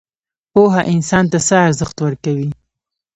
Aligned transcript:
پوهه 0.53 0.81
انسان 0.93 1.25
ته 1.31 1.37
څه 1.47 1.55
ارزښت 1.67 1.97
ورکوي؟ 2.05 2.49